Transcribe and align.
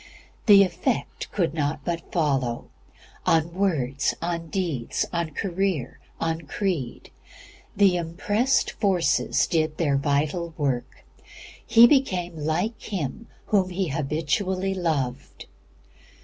The 0.47 0.63
effect 0.63 1.31
could 1.31 1.53
not 1.53 1.85
but 1.85 2.11
follow 2.11 2.69
on 3.23 3.53
words, 3.53 4.15
on 4.19 4.47
deeds, 4.47 5.05
on 5.13 5.29
career, 5.35 5.99
on 6.19 6.41
creed. 6.47 7.11
The 7.75 7.97
"impressed 7.97 8.71
forces" 8.71 9.45
did 9.45 9.77
their 9.77 9.97
vital 9.97 10.55
work. 10.57 11.05
He 11.63 11.85
became 11.85 12.35
like 12.35 12.81
Him 12.81 13.27
Whom 13.45 13.69
he 13.69 13.89
habitually 13.89 14.73
loved. 14.73 15.45